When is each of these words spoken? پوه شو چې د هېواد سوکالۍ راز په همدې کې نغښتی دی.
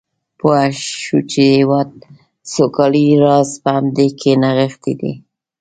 پوه 0.39 0.61
شو 1.01 1.17
چې 1.31 1.41
د 1.47 1.51
هېواد 1.57 1.89
سوکالۍ 2.53 3.07
راز 3.23 3.49
په 3.63 3.69
همدې 3.75 4.07
کې 4.19 4.31
نغښتی 4.43 4.93
دی. 5.01 5.13